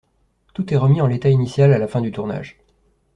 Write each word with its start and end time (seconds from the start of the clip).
Tout 0.55 0.73
est 0.73 0.77
remis 0.77 0.99
en 0.99 1.05
l'état 1.05 1.29
initial 1.29 1.73
à 1.73 1.77
la 1.77 1.87
fin 1.87 2.01
du 2.01 2.11
tournage. 2.11 2.57